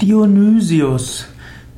Dionysius. 0.00 1.26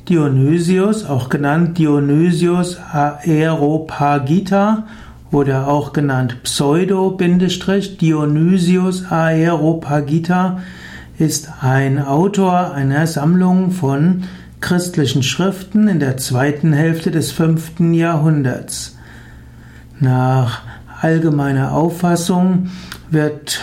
Dionysius, 0.09 1.05
auch 1.05 1.29
genannt 1.29 1.77
Dionysius 1.79 2.79
Aeropagita 2.93 4.87
oder 5.33 5.67
auch 5.67 5.93
genannt 5.93 6.45
Pseudo-Dionysius 6.45 9.11
Aeropagita, 9.11 10.61
ist 11.19 11.49
ein 11.63 12.01
Autor 12.01 12.75
einer 12.75 13.09
Sammlung 13.09 13.73
von 13.73 14.23
christlichen 14.61 15.25
Schriften 15.25 15.89
in 15.89 15.99
der 15.99 16.17
zweiten 16.17 16.73
Hälfte 16.73 17.11
des 17.11 17.33
fünften 17.33 17.93
Jahrhunderts. 17.93 18.97
Nach 19.99 20.61
allgemeiner 21.01 21.73
Auffassung 21.73 22.71
wird 23.11 23.59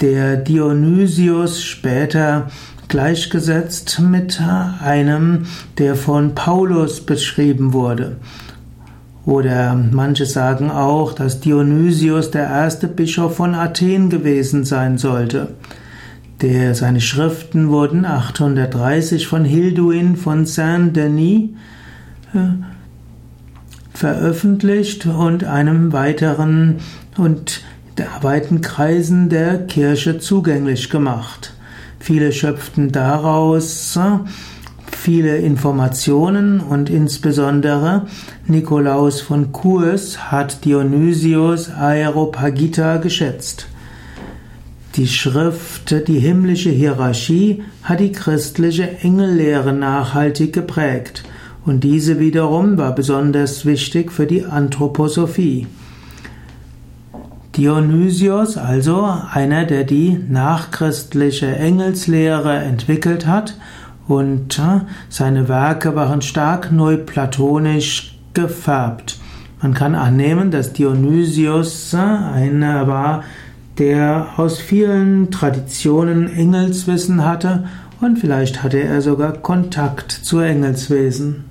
der 0.00 0.36
Dionysius 0.36 1.62
später 1.62 2.48
gleichgesetzt 2.88 4.00
mit 4.00 4.40
einem, 4.40 5.46
der 5.78 5.96
von 5.96 6.34
Paulus 6.34 7.00
beschrieben 7.00 7.72
wurde. 7.72 8.16
Oder 9.24 9.74
manche 9.74 10.24
sagen 10.24 10.70
auch, 10.70 11.12
dass 11.12 11.40
Dionysius 11.40 12.30
der 12.30 12.44
erste 12.44 12.86
Bischof 12.86 13.36
von 13.36 13.56
Athen 13.56 14.08
gewesen 14.08 14.64
sein 14.64 14.98
sollte. 14.98 15.54
Der, 16.42 16.74
seine 16.74 17.00
Schriften 17.00 17.70
wurden 17.70 18.04
830 18.04 19.26
von 19.26 19.44
Hilduin 19.44 20.16
von 20.16 20.46
Saint-Denis 20.46 21.50
äh, 22.34 22.38
veröffentlicht 23.94 25.06
und 25.06 25.44
einem 25.44 25.92
weiteren 25.92 26.76
und 27.16 27.62
weiten 28.20 28.60
Kreisen 28.60 29.30
der 29.30 29.66
Kirche 29.66 30.18
zugänglich 30.18 30.90
gemacht. 30.90 31.54
Viele 32.06 32.30
schöpften 32.30 32.92
daraus 32.92 33.96
äh, 33.96 34.18
viele 34.92 35.38
Informationen 35.38 36.60
und 36.60 36.88
insbesondere 36.88 38.06
Nikolaus 38.46 39.20
von 39.20 39.50
Kurs 39.50 40.30
hat 40.30 40.64
Dionysius 40.64 41.68
Aeropagita 41.68 42.98
geschätzt. 42.98 43.66
Die 44.94 45.08
Schrift, 45.08 46.06
die 46.06 46.20
himmlische 46.20 46.70
Hierarchie 46.70 47.64
hat 47.82 47.98
die 47.98 48.12
christliche 48.12 48.98
Engellehre 49.00 49.72
nachhaltig 49.72 50.52
geprägt 50.52 51.24
und 51.64 51.82
diese 51.82 52.20
wiederum 52.20 52.78
war 52.78 52.94
besonders 52.94 53.66
wichtig 53.66 54.12
für 54.12 54.28
die 54.28 54.44
Anthroposophie. 54.44 55.66
Dionysios, 57.56 58.56
also 58.56 59.08
einer, 59.32 59.64
der 59.64 59.84
die 59.84 60.18
nachchristliche 60.28 61.56
Engelslehre 61.56 62.56
entwickelt 62.58 63.26
hat, 63.26 63.56
und 64.08 64.58
äh, 64.58 64.82
seine 65.08 65.48
Werke 65.48 65.96
waren 65.96 66.22
stark 66.22 66.70
neuplatonisch 66.70 68.16
gefärbt. 68.34 69.18
Man 69.60 69.74
kann 69.74 69.94
annehmen, 69.94 70.50
dass 70.50 70.72
Dionysios 70.72 71.92
äh, 71.92 71.96
einer 71.96 72.86
war, 72.86 73.24
der 73.78 74.26
aus 74.36 74.58
vielen 74.58 75.30
Traditionen 75.30 76.32
Engelswissen 76.32 77.24
hatte 77.24 77.64
und 78.00 78.18
vielleicht 78.18 78.62
hatte 78.62 78.78
er 78.78 79.02
sogar 79.02 79.32
Kontakt 79.32 80.12
zu 80.12 80.38
Engelswesen. 80.38 81.44